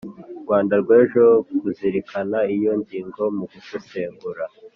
rwanda 0.43 0.73
rw'ejo, 0.83 1.23
kuzirikana 1.59 2.39
iyo 2.55 2.71
ngingo 2.79 3.21
mu 3.37 3.45
gusesengura 3.51 4.43